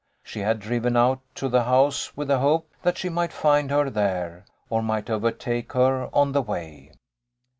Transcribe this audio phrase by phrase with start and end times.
[0.23, 3.87] She had driven out to the house with the hope that she might find her
[3.91, 6.91] there, or might overtake her on the way.